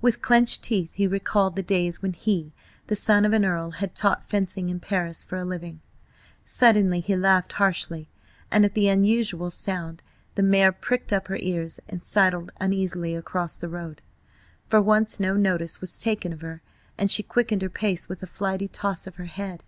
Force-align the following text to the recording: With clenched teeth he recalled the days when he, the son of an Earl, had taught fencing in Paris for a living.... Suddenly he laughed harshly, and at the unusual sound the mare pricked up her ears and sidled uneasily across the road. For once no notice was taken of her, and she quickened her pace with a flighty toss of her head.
With 0.00 0.22
clenched 0.22 0.62
teeth 0.62 0.88
he 0.94 1.06
recalled 1.06 1.54
the 1.54 1.62
days 1.62 2.00
when 2.00 2.14
he, 2.14 2.54
the 2.86 2.96
son 2.96 3.26
of 3.26 3.34
an 3.34 3.44
Earl, 3.44 3.72
had 3.72 3.94
taught 3.94 4.26
fencing 4.26 4.70
in 4.70 4.80
Paris 4.80 5.22
for 5.22 5.36
a 5.36 5.44
living.... 5.44 5.82
Suddenly 6.42 7.00
he 7.00 7.14
laughed 7.14 7.52
harshly, 7.52 8.08
and 8.50 8.64
at 8.64 8.72
the 8.72 8.88
unusual 8.88 9.50
sound 9.50 10.02
the 10.36 10.42
mare 10.42 10.72
pricked 10.72 11.12
up 11.12 11.28
her 11.28 11.36
ears 11.36 11.80
and 11.86 12.02
sidled 12.02 12.50
uneasily 12.58 13.14
across 13.14 13.58
the 13.58 13.68
road. 13.68 14.00
For 14.68 14.80
once 14.80 15.20
no 15.20 15.34
notice 15.36 15.82
was 15.82 15.98
taken 15.98 16.32
of 16.32 16.40
her, 16.40 16.62
and 16.96 17.10
she 17.10 17.22
quickened 17.22 17.60
her 17.60 17.68
pace 17.68 18.08
with 18.08 18.22
a 18.22 18.26
flighty 18.26 18.68
toss 18.68 19.06
of 19.06 19.16
her 19.16 19.26
head. 19.26 19.64